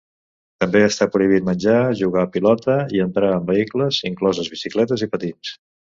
[0.61, 5.55] També està prohibit menjar, jugar a pilota i entrar amb vehicles, incloses bicicletes i patins.